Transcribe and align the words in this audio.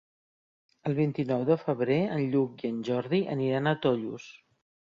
El 0.89 0.95
vint-i-nou 0.99 1.43
de 1.49 1.57
febrer 1.65 1.99
en 2.17 2.25
Lluc 2.33 2.65
i 2.67 2.73
en 2.73 2.81
Jordi 2.89 3.23
aniran 3.37 3.69
a 3.69 3.77
Tollos. 3.87 4.31